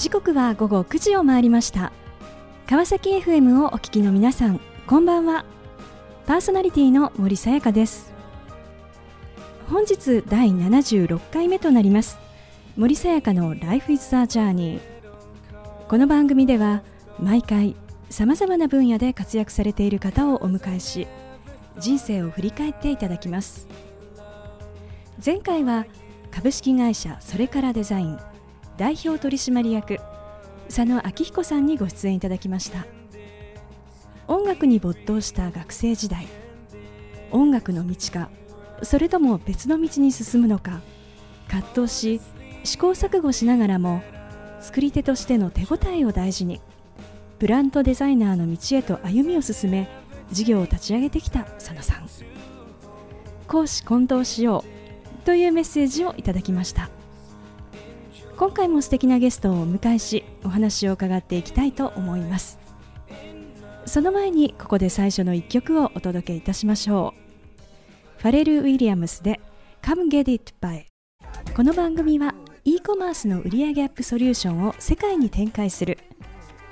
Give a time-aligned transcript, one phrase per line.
[0.00, 1.92] 時刻は午後9時を回りました。
[2.66, 5.44] 川崎 FM をお聞きの皆さんこんばんは。
[6.24, 8.10] パーソナリティの森さやかです。
[9.68, 12.18] 本日第76回目となります。
[12.78, 14.80] 森さやかの Life is a Journey
[15.86, 16.82] この番組では
[17.18, 17.76] 毎回
[18.08, 21.08] さまざまな分野で活躍されている方をお迎えし
[21.78, 23.68] 人生を振り返っていただきます。
[25.22, 25.84] 前回は
[26.30, 28.29] 株式会社それからデザイン
[28.80, 29.98] 代表取締役
[30.68, 32.86] 佐野明彦さんにご出演いただきました。
[34.26, 36.26] 音楽に没頭した学生時代
[37.30, 38.30] 音楽の道か
[38.82, 40.80] それとも別の道に進むのか
[41.48, 42.22] 葛藤し
[42.64, 44.02] 試行錯誤しながらも
[44.60, 46.62] 作り手としての手応えを大事に
[47.38, 49.90] ブランドデザイナーの道へと歩みを進め
[50.32, 52.08] 事業を立ち上げてきた佐野さん。
[53.46, 56.88] 講師混同しようというメッセージをいただきました。
[58.40, 62.58] 今回も素敵なゲストをお迎えしお話を伺っていきたいと思います。
[63.84, 67.12] その前にここで最初の一曲をお届けいたしましょ
[68.16, 68.22] う。
[68.22, 69.42] ファレル・ウィリアムスで
[69.82, 70.86] Come Get It By
[71.54, 75.98] この番組は e コマースの売上アップソリューションを世界に展開する。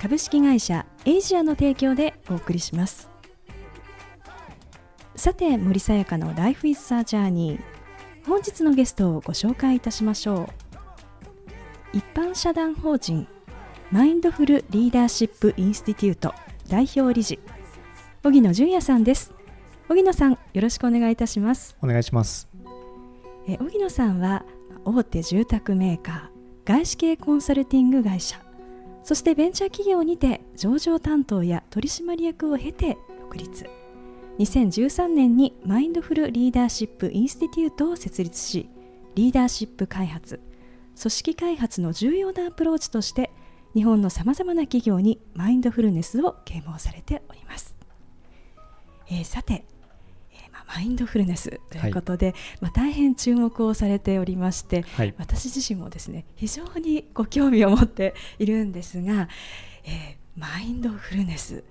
[0.00, 3.10] 株式会社エイジアの提供でお送りします。
[5.16, 7.60] さて森さやかの Life is a Journey
[8.26, 10.67] 本日のゲストをご紹介いたしましょう。
[11.94, 13.26] 一般社団法人
[13.90, 16.34] マインドフルリーダーシップインスティテュート
[16.68, 17.38] 代表理事
[18.22, 19.32] 荻野純也さんです。
[19.88, 21.78] 荻野さんよろしくお願いいたします。
[21.80, 22.46] お願いします。
[23.48, 24.44] え荻野さんは
[24.84, 28.38] 大手住宅メーカー外資系コンサルティング会社
[29.02, 33.66] そしてベンチャー企業にて上場担当や取締役を経て独立。
[34.38, 38.68] 2013年にマインドフルリーダーシップインスティテュートを設立し
[39.14, 40.38] リーダーシップ開発
[40.98, 43.30] 組織開発の重要なアプローチとして
[43.74, 47.76] 日本のさまざまな企業にマインドフルネスを啓蒙されております、
[49.08, 49.64] えー、さて、
[50.32, 59.28] えー、まあ、マインドフルネスということで、はい、まあ、大変注目をされておりまして、はい、私自身もですね非常にご興味を持っているんですが、
[59.84, 61.62] えー、マインドフルネス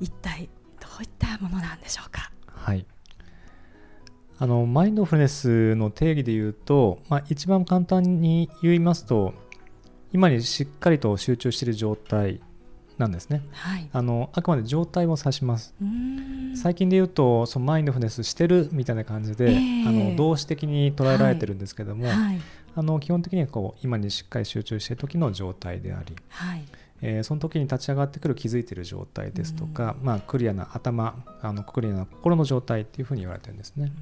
[0.00, 0.48] 一体
[0.80, 2.30] どういったものなんでしょうか？
[2.46, 2.86] はい
[4.40, 9.34] あのマインドフルネスの定義で言うと、まあ、一番簡単に言いますと
[10.12, 12.40] 今にしっかりと集中している状態
[12.98, 15.74] なんですね、はい、あのあくまで状態を指します。
[16.56, 22.16] 最近で言うとそのマインドフルネスしてるみたいな感じで、えー、あの動詞的に捉えられてるんですけども、はい。
[22.16, 22.40] はい、
[22.74, 26.64] あの基本的にはこう今にしっかり集中している時の状態であり、はい。
[27.00, 33.92] えー、その時に立ち上がってくる気づいている状態ですとか、まあ、クリアな頭あのクリアな心の状態っていうふうに言われてるんですね。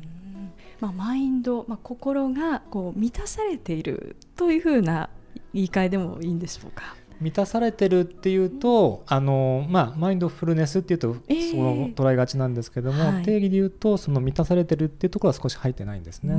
[0.80, 5.08] まあ、マインド、まあ、心がこう満たされているというふうな
[5.52, 6.96] 言い換えでもいいんでしょうか。
[7.18, 11.18] 満たされてるっていうとあの、まあ、マインドフルネスっていうと、そ
[11.56, 16.38] の捉えがちなんですけども、はい、定義で言うとその満たされてるっていうところは少し入ってないんですね。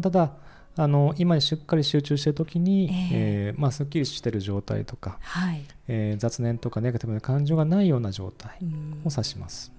[0.00, 0.32] ただ
[0.74, 8.56] あの今にしっかり集中している時に、えー、えー、まあ、すっきりしている状態とか、はい、えー、雑念とかネガティブな感情がないような状態
[9.04, 9.70] を指します。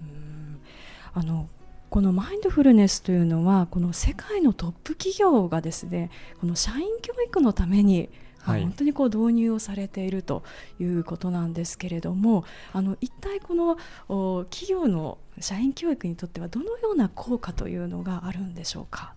[1.12, 1.48] あの
[1.94, 6.10] このマインドフルネスというのはこの世界のトップ企業がですね
[6.40, 8.10] この社員教育のために
[8.40, 10.42] はい、本当にこう導入をされていると
[10.78, 12.44] いうことなんですけれども
[12.74, 13.78] あの一体この
[14.50, 19.14] 企業の社員教育にとってはどのような効果というのがあるんでしょうか？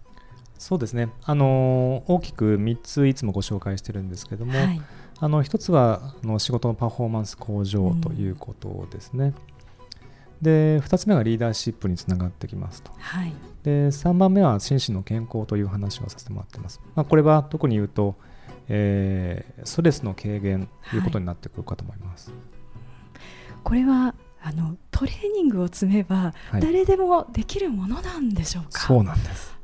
[0.57, 4.81] そうですねあの大きく3ついつもご紹介してるんですけども、はい、
[5.19, 9.33] あの1つはあの仕事のパフォーマンス向上ということですね。
[9.51, 9.56] うん
[10.41, 13.33] で2つ目がリーダーシップにつながってきますと、はい、
[13.63, 18.15] で3番目は心身の健康という話をさせてもらってます、まあ、これは特に言うと、
[18.67, 22.39] えー、ストレスの軽減ということになってくるかと思います、はい、
[23.63, 29.57] これはあのトレーニングを積めば誰でもできるものなんでしょうか、はい、そうなんです。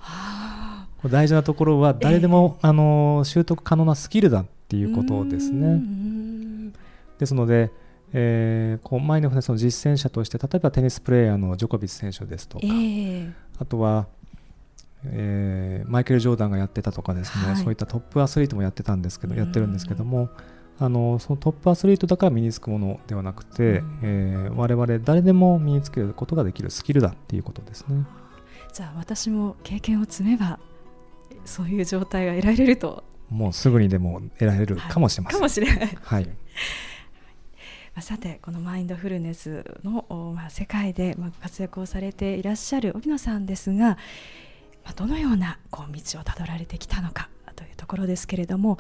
[1.09, 5.81] 大事なところは誰でも、えー、あの習得可能なスキルだっていうことですね。
[7.19, 7.71] ですので
[8.13, 14.07] えー、こうマインドフルネスの実践者として例えばテニスプレーヤーのジョコビッチ選手ですとか、えー、あとは、
[15.05, 20.29] えー、マイケル・ジョーダンがやってたとかですね、はい、そういったトップアスリートもやってたんですけどやってるんですけども
[20.79, 23.99] あのそのトップアスリートだから身につくものではなくて、うん。
[24.01, 28.05] えー、我々誰でも身につけることができるスキルだっていうことですね。
[28.73, 30.59] じゃあ私も経験を積めば
[31.45, 33.03] そういう状態が得られると。
[33.29, 35.39] もうすぐにでも得られるかもしれません。
[35.39, 35.97] はい、かもしれない。
[36.01, 36.25] はい。
[36.25, 36.35] まあ、
[38.01, 43.97] さてこのマインドフルネスの、まあ、世界で、まあ、活躍をされていらっしゃる荻野さんですが、
[44.83, 48.79] まあ、どのようなこう道をたどられてきたのかというところですけれども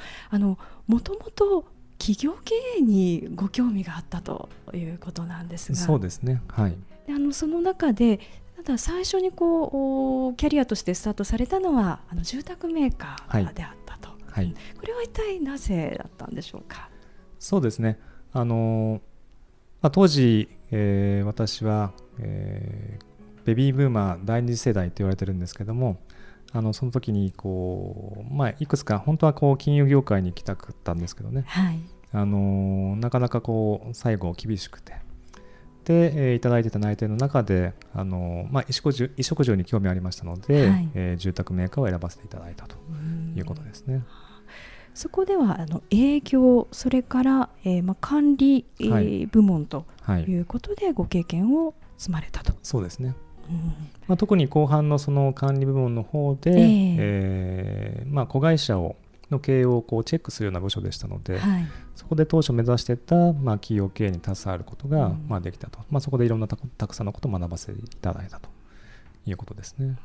[0.87, 1.65] もともと
[1.99, 5.77] 企業経営にご興味があったということなんですが。
[5.77, 6.41] そうですね。
[6.49, 6.75] はい。
[7.07, 8.19] であのその中で
[8.57, 16.89] ただ最初にこうキャリアとしてスタートされたのはあの住宅メーカーであったと、はい、これは一体なぜだったんでしょうか？
[17.39, 17.99] そうですね
[18.33, 19.01] あの、
[19.81, 25.97] まあ、当時、えー、私は、えー、ベビーブーマー第二次世代と言われてるんですけども
[26.51, 31.79] あのその時にこう、まあ、いくつか本当はこう金融業界に行きたかったんですけどね、はい、
[32.11, 34.93] あのなかなかこう最後厳しくて。
[35.85, 42.77] で、えー、いただいてた内定の中であの、まあ、衣食住衣食住に興味ありましたので、はい、えー、住宅メーカーを選ばせていただいたと
[43.35, 44.01] いうことですね。
[44.93, 49.85] そこではあの営業それから、えーまあ、管理、えー、部門と
[50.27, 50.33] い。
[50.35, 52.53] うことでご経験を積まれたと。
[52.61, 53.15] そうですね。
[54.07, 58.95] まあ、特に後半のその管理部門の方で、えー、えー、まあ、子会社を
[59.33, 68.49] の経営をこうチェックするような部署でしたので、はい、そこで当初目指してた、まあ、企業経営に携わることが、まあ、できたと、まあ、そこでいろんなたくさんのことを学ばせていただいたと
[69.25, 69.97] いうことですね。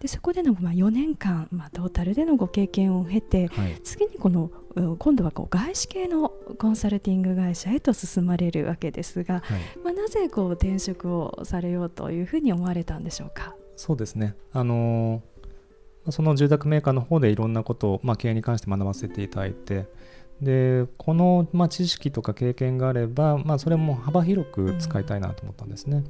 [0.00, 4.50] でそこでのまあ4年間、まあ、トータルでのご経験を経て、はい、次にこの
[4.98, 13.54] 今度はこう外資系のコンサルティング会社へと進まれるわけですが、はい、まあ、なぜこう転職をされようというふうに思われたんでしょうか？
[13.76, 19.86] そうですねあのー、その住宅メーカーの方でいろんなことを、まあ、経営に関して学ばせていただいて
[20.42, 25.98] でこの、まあ、知識とか経験があれば、まあ、それも幅広く使いたいなと思ったんですね。
[25.98, 26.04] うん、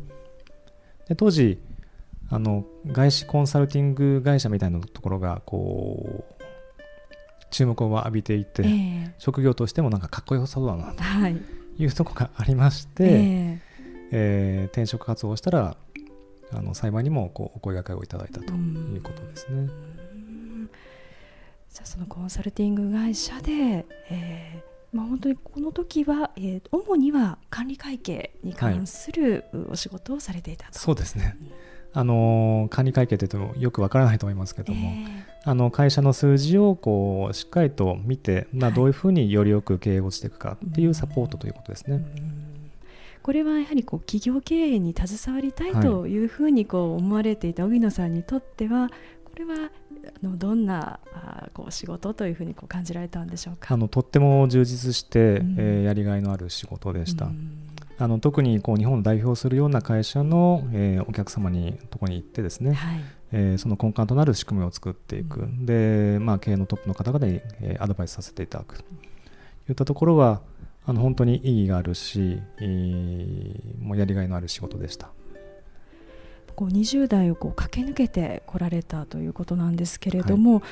[1.09, 1.59] で当時
[2.35, 6.45] あの外資コンサルティング会社みたいなところがこう
[7.53, 11.03] 注目を浴びていて、えー、職業としてもなんかかっこよさそうだなと
[11.79, 11.87] い。
[11.87, 13.61] うところがありまして、えー、
[14.11, 15.77] えー、転職活動をしたら
[16.53, 19.69] あの幸いにもこうお声がけをいただいたということですね。
[21.73, 31.64] じゃあそのコンサルティング会社で、えーまあ、本当にこの時は、えー、主には管理会計に関するお仕事をされていたと、はい、そうですね、うん
[31.97, 42.05] あの管理会計というとよくわからないと思いますけども、えー、あの会社の数字をこうしっかりと見て、まあ、どういうふうによりよく経営をしていくかっていうサポートということですね。
[43.23, 46.25] これはやはりこう企業経営に携わりたいとい。
[46.25, 48.91] うふうにこう思われていた荻野さんにとっては、
[49.25, 49.71] これは
[50.23, 53.73] あのどんなあこう仕事というふうにこう感じられたんでしょうか？
[53.73, 57.27] あのとっても充実して、うん、えー、やりがいのある仕事でした。
[57.27, 57.64] うん
[57.99, 63.01] あの特にこう日本を代表するような会社の、えー、お客様にとこに行ってですね、はい、
[63.33, 68.79] えー、その根幹となる仕組みを作っていく、うん、で、まあ、経営のトップの方々に、えー、アドバイスさせていただく。
[68.79, 68.85] と
[69.71, 70.43] いったところは
[70.87, 75.11] あの本当に意義があるし、えー、もうやりがいのある仕事でした。
[76.55, 80.63] こう20代をこう駆け抜けてこられたということなんですけれども、はい、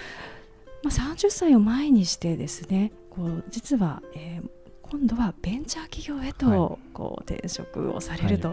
[0.85, 4.49] まあ、30歳を前にしてですねこう実は、えー、
[4.93, 8.53] 今度はベンチャー企業へとこう転職をされるとい。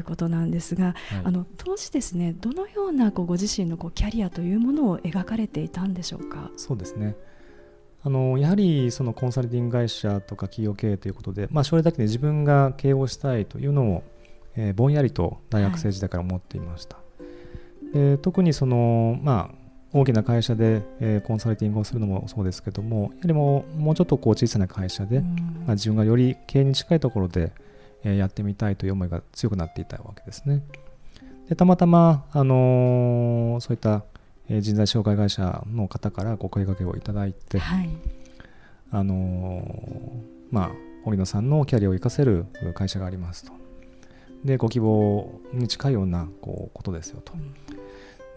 [0.00, 0.94] うことなんですが、
[1.24, 6.50] あの当時ですねどのようなこうご自身のこうキャリアというものを描かれていたんでしょうか？
[6.58, 7.16] そうですね。
[8.02, 14.02] あのやはりそのコンサルティング会社とか企業経営ということで、まあ、それだけで自分が経営をしたいというのを、
[14.56, 16.96] えー、ぼんやりと大学生時代から思っていました。
[16.96, 17.02] は
[17.84, 19.57] い、で特にその、まあ、
[19.92, 25.28] 大きな会社で、えー、コンサルティングをするのもそうですけどもやはりもうもうちょっとこう小さな会社で、ま
[25.68, 27.52] あ、自分がより経営に近いところで、
[28.04, 30.62] えー、やってみたいという思いが強くなっていたわけですね。
[31.48, 34.04] でたまたま、あのー、そういった、
[34.50, 37.88] えー、人材紹介会社の方からご声掛けをいただいて、はい、
[38.90, 40.70] あのー、まあ
[41.04, 43.52] 堀野さんのキャリアを生かせる会社がありますと。
[44.44, 47.32] でご希望に近いようなこうことですよと。
[47.32, 47.54] うん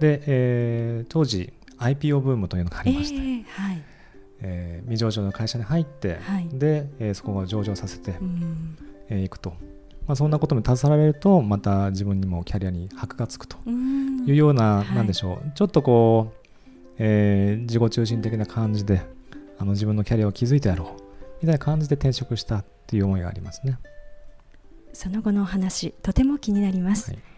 [0.01, 3.81] で、えー、当時 IPO ブームというのがありまして、えーはい。
[4.43, 8.13] えー、未上場の会社に入って、はい、で、えー、そこを上場させてい、
[9.09, 9.51] えー、くと、
[10.07, 13.57] まあ、そんなことに携われるとまた自分にもキャリアに箔がつくと
[14.25, 15.51] いうような、なんでしょう。
[15.53, 16.49] ちょっとこう、
[16.97, 19.03] えー、自己中心的な感じで
[19.59, 21.01] あの自分のキャリアを築いてやろう
[21.41, 23.77] みたいな感じで転職したっていう思いがありますね。
[24.93, 27.30] その後のお話とても気になります、はい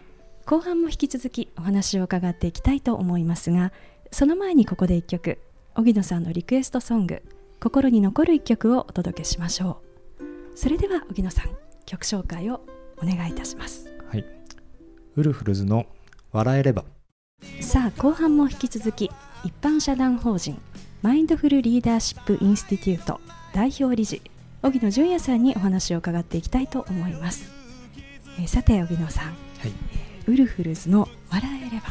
[0.46, 3.72] 後半も引き続きお話を伺っていきたいと思いますが
[4.12, 5.40] その前にここで1曲
[5.76, 7.24] 荻野さんのリクエストソング
[7.60, 9.82] 「心に残る1曲」をお届けしましょ
[10.20, 10.56] う。
[10.56, 11.50] それでは荻野さん
[11.86, 12.62] 曲紹介を
[13.02, 13.90] お願いいたします。
[14.08, 14.26] はい
[15.16, 15.86] ウルフルズの
[16.32, 16.86] 「笑えれば」
[17.62, 19.10] さあ後半も引き続き
[19.44, 20.60] 一般社団法人
[21.02, 23.20] マインドフルリーダーシップインスティテュート
[23.54, 24.22] 代表理事
[24.62, 27.52] 荻野純也さんにお話を伺っていきたいと思います、
[28.40, 31.88] えー、さて荻野さん、はいウルフルズの「笑えれば」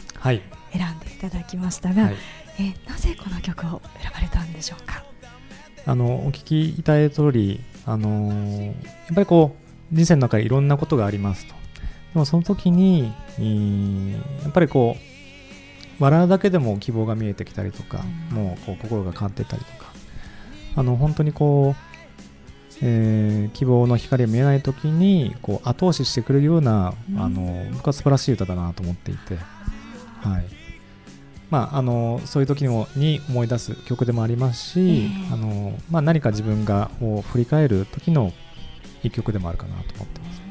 [0.73, 2.17] 選んでいただきましたが、はい、
[2.59, 5.05] えなぜこの曲を選ばれたんでしょうか？
[5.85, 8.75] あのお聞きいただいた通り、あのーやっ
[9.15, 9.57] ぱりこ
[9.93, 11.55] う人生の中でいろんなことがありますと。
[12.15, 14.13] でもその時に、えー
[14.45, 14.97] やっぱりこ
[15.99, 18.37] う笑うだけでも希望が見えてきたりとか、うん。
[18.37, 19.93] もうこう心が変わってたりとか、
[20.77, 21.92] あの本当にこう、
[22.83, 29.37] えー希望の光が見えない時にこう後押ししてくれるような、うんあの僕は素晴らしい歌だなと思っていて、
[30.21, 30.45] はい。
[31.51, 35.35] まあ、あのそういう時にもに思い出す曲でもありますし、ええ。
[35.35, 38.33] あのまあ、何か自分がを振り返る時の
[39.03, 40.43] 一曲でもあるかなと思ってます。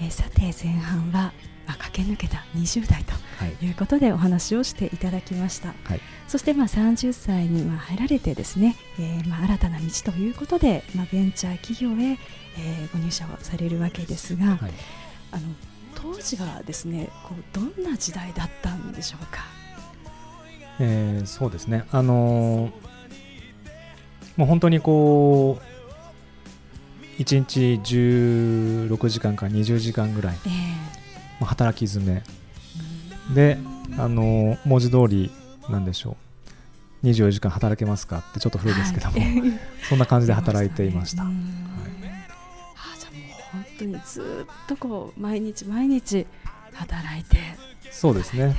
[0.00, 1.32] えーさて前半は、
[1.72, 3.66] まあ、駆け抜けた20代とはい。
[3.66, 5.68] いうことでお話をしていただきました。
[5.84, 6.00] はい。
[6.28, 12.18] そしてまあ30歳にまあ入られてですね、えーまあ新たな道ということで、まあ、ベンチャー企業へ、
[12.58, 14.72] えーご入社をされるわけですが、はい。
[15.32, 15.42] あの
[15.94, 19.44] 当時はですねこうどんな時代だったんでしょうか？
[20.78, 22.72] えーそうですね、あのー
[24.36, 25.60] もう本当にこ
[27.18, 27.80] う1日
[28.88, 31.01] 16時間から20時間ぐらい、えー
[31.42, 32.22] まあ働き詰め。
[33.34, 33.58] で、
[33.98, 35.30] あのー文字通り
[35.68, 36.16] なんでしょ
[37.02, 37.06] う。
[37.06, 39.42] 24時間働けますかってちょっと古いですけども、はい。
[39.88, 41.24] そんな感じで 働いていました。
[41.24, 41.36] うんはい
[42.76, 46.26] あじゃあもう本当にずっとこう毎日毎日
[46.72, 47.36] 働いて。
[47.90, 48.54] そうですね。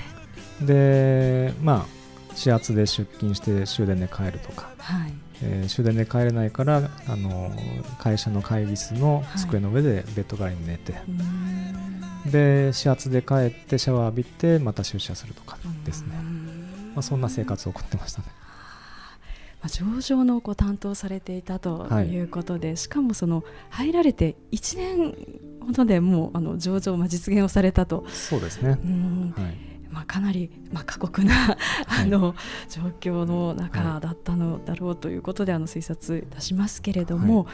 [0.61, 5.13] でまあ始発で出勤して終電で帰るとか、はい。
[5.41, 11.92] えー終電で帰れないから、あのー会社の会議室の机の上でベッド代わりに寝て、うん
[12.25, 18.27] で始発で帰ってシャワー浴びてまた出社するとかですね、うんまあ、そんな生活を送ってましたね。
[19.61, 22.07] まあ、上場のこう担当されていたとはい。
[22.09, 25.15] いうことで、しかもその入られて1年
[25.61, 28.77] ほどでもうあの上場、まあ、実現をされたと、そうですね。
[28.83, 29.33] うん。
[29.35, 29.73] はい。
[29.89, 31.55] まあ、かなり、まあ、過酷な
[31.87, 32.35] あの
[32.67, 37.47] 状況の中だったのだろうということであの推察いたしますけれども、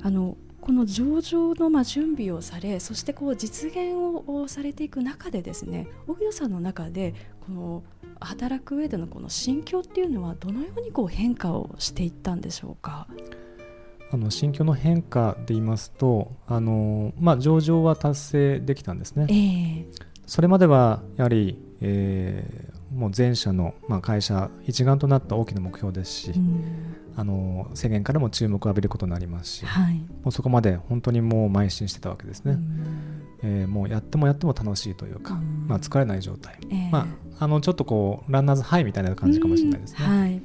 [0.00, 7.14] あのこの上場のまあ準備をされそしてこう実現をされていく中でですね荻野さんの中で
[7.46, 7.82] この
[8.20, 13.08] 働く上でのこの心境っていうのはどのようにこう変化をしていったんでしょうか？
[14.12, 26.96] あの心境の変化で言いますとあの、まあ、上場は達成できたんですねええそれまではやはり、えーもう前社の、まあ、会社一丸となった大きな目標ですし、うん。
[27.14, 29.94] あの世間からも注目を浴びることになりますし、はい。
[29.96, 33.22] もうそこまで本当にもう邁進してたわけですね、うん。
[33.42, 35.66] えーもうやってもやっても楽しいというか、うん。
[35.68, 36.90] まあ、疲れない状態、ええ。
[36.90, 37.06] ま
[37.38, 40.20] あ、あのちょっとこうランナーズハイみたいな感じかもしれないですね、うん。
[40.20, 40.42] はい。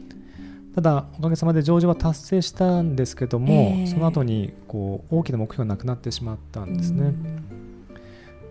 [0.76, 3.88] ただおかげさまで上場は達成したんですけども、ええ。
[3.88, 7.57] その後にこう大きな目標がなくなってしまったんですね、うん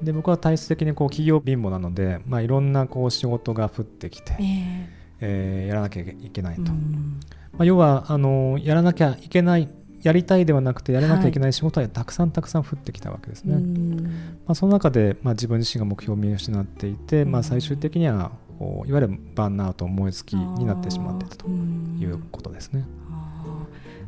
[0.03, 4.97] で僕は体質的にこう企業貧乏なので、まあ、いろんなこう仕事が降ってきて、ええ。
[5.21, 7.21] えーやらなきゃいけないと、うん
[7.53, 9.69] まあ、要はあのやらなきゃいけない
[10.03, 14.05] やりたいではなくてやらなきゃいけない仕事はたくさんたくさん降ってきたわけですね、うん
[14.47, 22.85] まあ、その中で、まあ、自分自身が目標を見失っていて、まあ、最終的にはこういわゆるバーンアウト燃え尽きになってしまっていたということですね。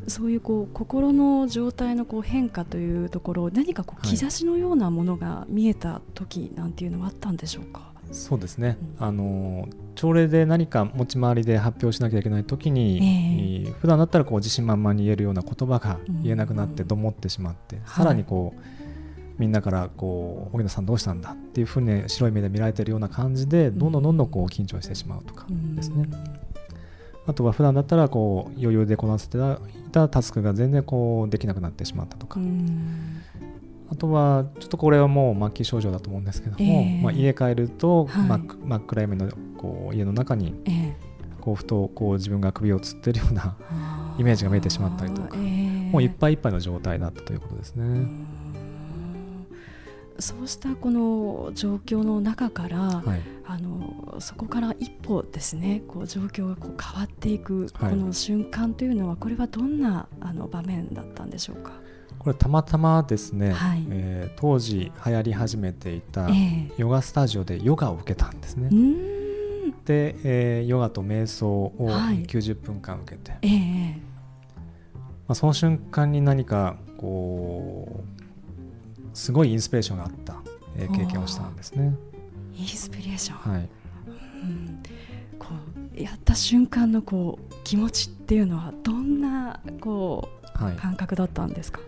[0.06, 7.92] そういうこう心の状態のこう変化というところ何かこうはい兆しのようなものが見えた時なんていうのはあったんでしょうか？
[8.10, 9.06] そうですね、うん。
[9.06, 13.70] あの朝礼で何か持ち回りで発表しなきゃいけない時に、ええ。
[13.70, 18.60] ー普段だったらこう自信満々に言えるような言葉が言えなくなってうんどもってしまって、はいさらにこう
[19.38, 21.32] みんなからこう荻野さんどうしたんだ？
[21.32, 26.08] っていうふうに白い目で見られてるような感じでどんどんどんどんこう緊張してしまうとかですね、
[27.28, 29.40] あとは普段だったらこう余裕でこなせてい
[29.92, 33.22] たタスクが全然こうできなくなってしまったとか、うん。
[33.90, 37.02] あとはちょっとこれはもう末期症状だと思うんですけども、ええ。
[37.02, 38.40] まあ、家帰るとはい。
[38.64, 40.96] 真っ暗闇のこう家の中にええ。
[41.42, 43.56] こうふとこう自分が首をつってるような
[44.18, 45.36] イメージが見えてしまったりとか。
[45.36, 45.90] ええ。
[45.90, 48.08] もういっぱいいっぱいの状態だったということですね。
[50.18, 57.96] うんそうしたこの状況の中から、はい、あのそこから一歩ですねこう状況がこう変わっていくこはい。
[57.96, 61.70] の瞬間というのは、これはどんなあの場面だったんでしょうか？
[62.18, 63.86] これたまたまですね、はい。
[63.90, 66.72] えー当時流行り始めていたええ。
[66.78, 68.68] ヨガスタジオでヨガを受けたんですね。
[68.72, 68.74] う。
[68.74, 69.74] ーん。
[69.84, 72.24] で、えーヨガと瞑想をはい。
[72.24, 73.48] 90分間受けて、え
[73.94, 74.00] え。
[75.28, 78.18] まあ、その瞬間に何かこう
[79.18, 80.36] すごいインスピレーションがあった、
[80.76, 81.94] えー経験をしたんですね。
[82.56, 83.68] インスピレーション、はい、
[84.06, 84.82] うん。
[85.38, 85.48] こ
[85.96, 91.80] うやった瞬間のこう気持ちっていうのはどんなこはい、う感覚だったんですか？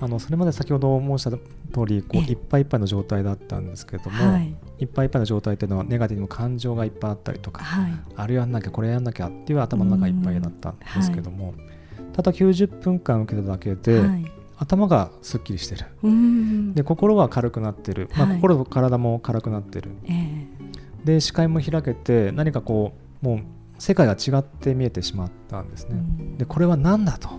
[0.00, 1.38] あのそれまで先ほど申した通
[1.86, 2.32] りこうええ。
[2.32, 11.54] いっぱいいっぱいの状態だったんですけども、はい、いっぱいいっぱいの状態っていうのはネガティブな感情がいっぱいあったりとか、はい、あれやんなきゃこれやんなきゃっていう頭の中いっぱいだったんですけども、
[12.12, 14.24] ただ90分間受けただけで、はい、
[14.58, 15.86] 頭がすっきりしてる、
[16.74, 23.38] で心は軽くなってる、まあ、心と体も軽くなってる、えー、で視界も開けて何かこうもう
[23.78, 25.94] 世界が違って見えてしまったんですね。
[26.38, 27.30] でこれは何だと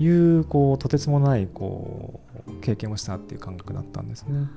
[0.00, 4.48] いうこうとてつもないこう経験をしたっていう感覚だったんですね。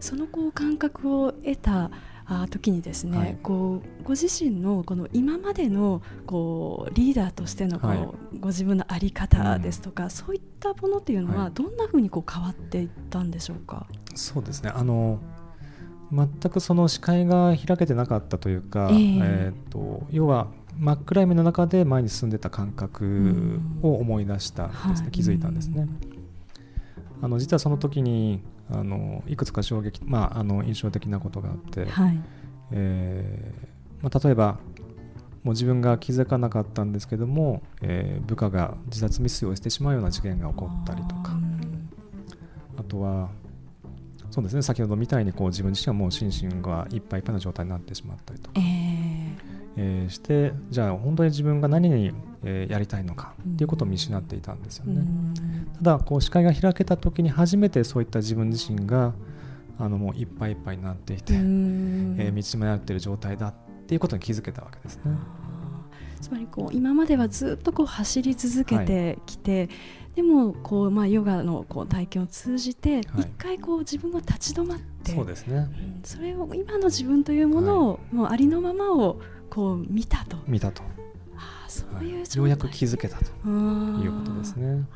[0.00, 1.90] そのこう感覚を得た
[2.26, 8.08] あ時にですね、はい、こうご自身のこの今までのこうリーダーとしてのこう、はい、
[8.40, 13.86] ご自分の在り方ですとか、うん、そういったものっていうのはどんなふうにこう変わっていったんでしょうか？
[14.14, 14.70] そうですね。
[14.74, 15.18] あの
[16.12, 20.48] 全くその視界が開けてなかったというか、えー、えーと要は
[20.78, 25.86] 真っ暗闇の中で前に進んでた感覚を思い出したんですね、うん、気づいたんですね。
[27.20, 32.20] あの実はその時にあのいくつか衝撃、まあ、あの印象的なことがあって、はい。
[32.72, 34.58] えーまあ、例えば
[35.42, 41.32] もう自分が気づかなかったんですけども、えー、部下が自殺未遂をしてしまうような事件が起こったりとか。
[42.78, 43.28] あとは
[44.30, 48.81] そうですね先ほどみたいにこう自分自身はもう心身がいっぱいいっぱいな状態になってしまったりとか、えー
[49.76, 52.12] えー、してじゃあ本当に自分が何に、
[52.44, 55.04] えー、やりたいのかっていうことを見失っていたんですよね。
[55.78, 59.14] ただこう視界が開けた時に初めてそういった自分自身が
[59.78, 63.54] あのもういっぱいいっぱいになっていて、えー、道迷っている状態だっ
[63.86, 65.16] ていうことに気づけたわけですね。
[66.20, 69.68] つまりこう今まではずっとこう走り続けてきて、はい
[70.14, 75.68] でもこう、まあ、ヨガのこう体験を通じて、一回こう自分が立ち止まってそうですね、
[76.04, 79.20] それを今の自分というものを、もうありのままを
[79.52, 80.38] こう見たと。
[80.46, 80.82] 見たと。
[81.36, 83.24] あそういう、ようやく気づけたと。
[83.46, 84.86] いうことですね。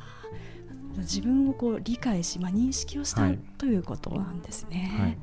[0.97, 4.91] 自分をこう理解し、まあ、認識をした、はい、ということなんですね。
[4.99, 5.17] はい、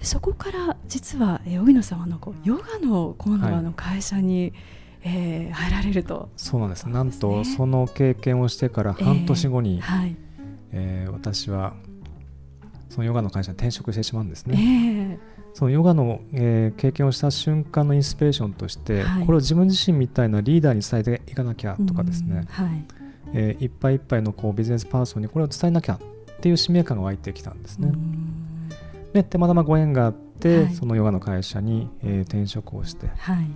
[0.00, 4.52] そこから実は、え荻野さんはのこうヨガの今度はの会社に、はい
[5.02, 6.30] えー、入られると。
[6.38, 10.16] そうなんです、ね、なんとその経験をしてから半年後に、えーはい。
[10.72, 11.74] えー、私は
[12.88, 15.18] そのヨガの会社に転職してしまうんですね。
[15.50, 22.68] えー、そのヨガの、えー、経験をした瞬間のインスピレーションとして、はい、これを自分自身みたいなリーダーに伝えていかなきゃとかですね、はい。
[23.34, 26.00] えー、いっぱいいっぱいのこうビジネスパーソンにこれを伝えなきゃっ
[26.40, 27.92] ていう使命感が湧いてきたんですね。
[29.12, 33.46] でたまたまご縁があって、はい、そのヨガの会社に、えー、転職をして、はい。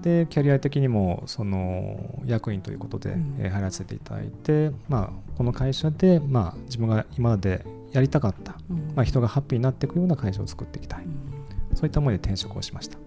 [0.00, 12.98] でキャリア的にもその役員ということで、うん、え入らせていただいて、まあ、この会社で、まあ、自分が今までやりたかった、うん、まあ、人がハッピーになっていくような会社を作っていきたい、うん、そういった思いで転職をしました。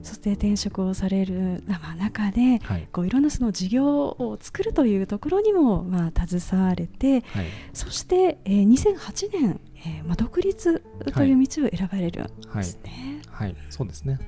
[0.00, 1.62] そして転職をされる
[1.98, 13.20] 中で、はい、こういろんなその事業を作るというところにもまあ携われて、はい、そして、えー、2008年、えーまあ、独立という道を選ばれるんですね。
[13.28, 14.18] はい、はい、そうですね。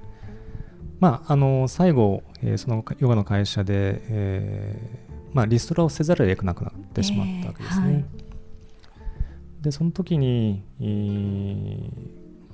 [0.99, 7.87] まあ、あの最後、えー、そのヨガの会社で、えーまあ、リストラをせざるを得なくなってしまったわけですね。
[7.87, 8.05] えーはい、
[9.61, 11.91] でその時に、えー、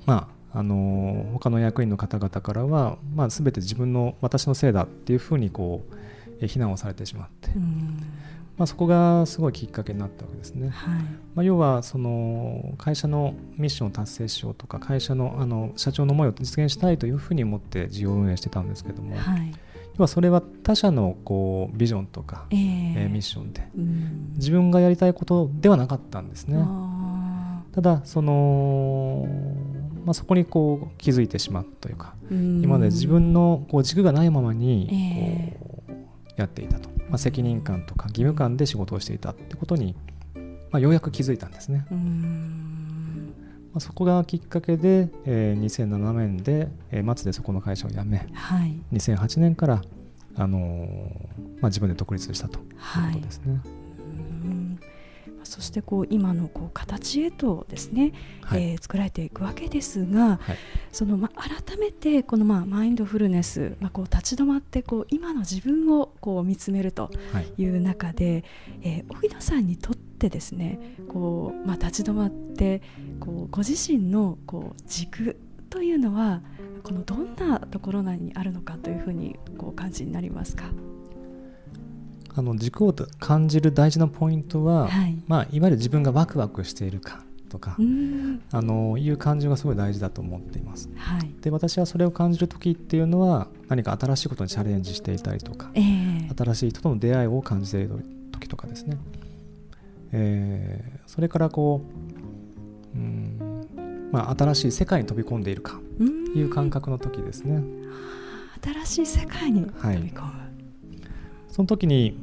[0.05, 5.95] まああの他の役員の方々からは、まあ、全て自分の私のせいだっていうふうにこう、
[6.39, 7.49] えー、非難をされてしまって、
[8.57, 10.69] まあ、そこがすごいきっかけになったわけですね。
[10.69, 10.99] はい、
[11.35, 19.53] まあ、要はその会社のミッションを達成しようとか会社のあの社長の思いを実現したいというふうに思って事業運営してたんですけども、はい、
[19.97, 22.57] 要はそれは他社のこうビジョンとか、えー、
[23.03, 26.57] えー、ミッションで、うん、自分がやりたいことではなかったんですね。
[27.77, 29.27] ただその、
[30.03, 35.93] まあ、そこにこう気づいてしまうというか、今まで自分のこう軸がないままにこう
[36.37, 36.89] やっていたと。
[37.07, 39.95] まあ、責任感とか義務感で仕事をしていたってことに、
[40.71, 41.85] まあ、ようやく気づいたんですね。
[41.91, 41.97] ま
[43.75, 49.83] あ、そこがきっかけで、えー、2007年で、えー、末でそこの会社を辞め、はい、2008年から、
[50.35, 52.63] あのー、まあ、自分で独立したという
[53.13, 53.53] ことですね。
[53.53, 53.86] はい
[55.47, 60.57] そしてこう今のこう形へとですね、はい、えー、作られていくわけですが、はい、
[60.91, 67.09] そのま改めてこのまあマインドフルネス、まあ、こう立ち止まってこう今の自分をこう見つめると
[67.57, 67.65] い。
[67.65, 68.43] う中で、はい、
[68.83, 70.79] えー、荻野さんにとってですね
[71.09, 72.81] こう、まあ、立ち止まって
[73.19, 75.37] こうご自身のこう軸
[75.69, 76.41] というのは
[76.83, 80.65] このどんなところにあるのかというふうにこう感じになりますか？
[82.37, 87.77] あの軸を感じる大事なポイントは、はい、まあ、いわゆる自分がワクワクしているかとか
[88.51, 90.89] あのいう感情がすごい大事だと思っています。
[90.97, 98.97] はい、で私はそれを感じる時っていうのは何か新しいことにチャレンジしていたりとか、えー、新しい人との出会いを感じている時とかですね。
[100.11, 101.81] えー、それからこ
[102.93, 105.79] ううんまあ新しい世界に飛び込んでいるか
[106.35, 107.63] いう感覚の時ですね。
[108.85, 110.46] 新しい世界に飛び込む、はい、
[111.57, 112.15] その時に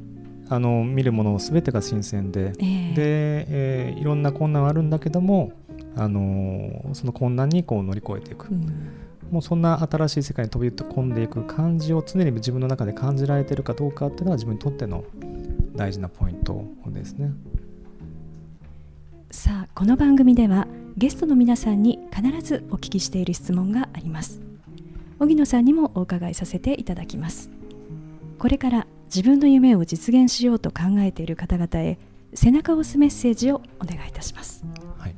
[0.49, 5.51] あの見るもの全てが新鮮で、えー、で、えー、いろんな困難はあるんだけども、
[5.97, 8.63] あのその困難にこう乗り越えていく、うん、
[9.33, 15.03] もうそんな新しい世界に飛び込んでいく感じを常に自分の中で感じられているかどうかっていうのは自分にとっての
[15.75, 17.33] 大事なポイントですね。
[19.33, 24.41] さあこの番組ではゲストの皆さんに必ずお聞きしている質問があります。
[25.19, 27.51] 荻野さんにもお伺いさせていただきます。
[28.39, 31.99] これから自分の夢を実現しようと考えている方々へ
[32.35, 34.65] 背中を押すメッセージをお願いいたします、
[34.99, 35.15] はい。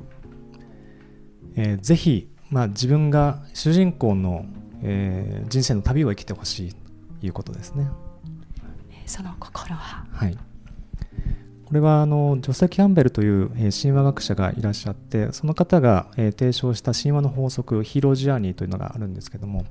[1.55, 4.45] えー、ぜひ、まあ、自分が主人公の、
[4.83, 6.77] えー、人生の旅を生きてほしいと
[7.25, 7.87] いうことですね。
[9.05, 10.05] その心は？
[10.11, 10.37] はい。
[11.65, 19.65] これはあのジョセ・キャンベルという、えー、神話学者がいらっしゃってその方が、えー、提唱した神話の法則ヒーロージャーニーというのがあるんですけども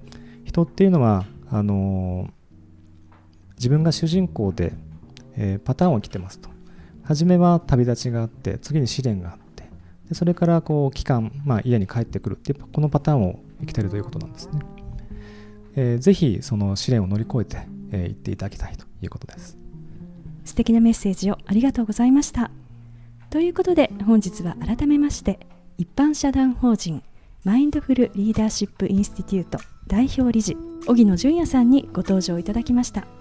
[0.44, 2.28] 人っていうのはあの
[3.56, 4.72] 自分が主人公で、
[5.36, 6.56] えー、パターンを着てますと。
[7.06, 9.62] 初めは旅立ちがあって次に試練があって
[10.08, 14.60] でそれからこう期間、まあ、家に帰ってくるっていうこのパターンを生きてるということなんですね、
[15.76, 19.56] えー、ぜひその試練を乗り越えて、えー、っていただきたいということです。
[20.44, 22.50] 素敵なメッセージをありがとうございました。
[23.30, 25.40] ということで本日は改めまして
[25.78, 27.02] 一般社団法人
[27.44, 33.15] マインドフルリーダーシップインスティテュート代表理事荻野純也さんにご登場いただきました。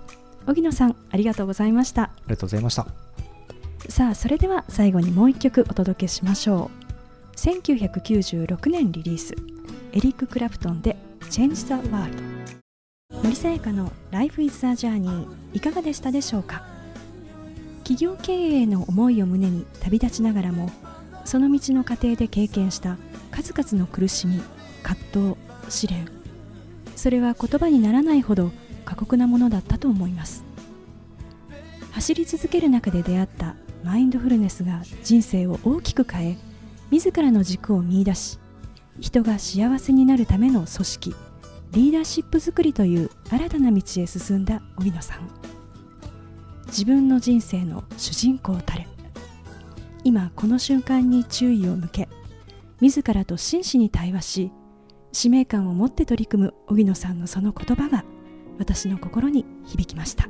[0.47, 2.03] 荻野さんありがとうございました。
[2.03, 2.87] ありがとうございました。
[3.89, 6.71] さあそれでは最後にもう一曲お届けしましょ
[7.33, 7.35] う。
[7.35, 9.35] 1996年リリース。
[9.93, 10.97] エリック・クラプトンで
[11.31, 12.11] 「Change the World」
[13.23, 16.63] 森さやかの「Life is a Journey」いかがでしたでしょうか？
[17.83, 20.69] 企業経営の思いを胸に旅立ちながらも
[21.23, 22.97] その道の過程で経験した
[23.31, 24.41] 数々の苦しみ
[24.83, 25.35] 葛藤
[25.69, 26.07] 試練。
[26.95, 28.51] それは言葉にならないほど
[28.85, 30.43] 過酷なものだったと思います。
[31.91, 36.37] 走り続ける中で出会ったマインドフルネスが人生を大きく変え
[36.91, 38.37] 自らの軸を見いだし
[38.99, 41.15] 人が幸せになるための組織
[41.71, 45.29] リーダーシップ作りという新たな道へ進んだ荻野さん。
[46.67, 48.87] 自分の人生の主人公たれ
[50.03, 52.09] 今この瞬間に注意を向け
[52.81, 54.51] 自らと真摯に対話し
[55.13, 58.03] 使命感を持って取り組む荻野さんのその言葉が
[58.57, 60.29] 私の心に響きました。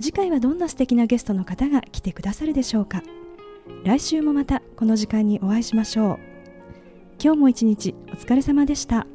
[0.00, 3.02] 次回はどんな素敵なゲストの方が来てくださるでしょうか。
[3.84, 6.18] 来週もまたこの時間にお会いしましょう。
[7.22, 9.06] 今日も一日お疲れ様でした。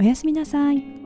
[0.00, 1.01] おやすみなさい。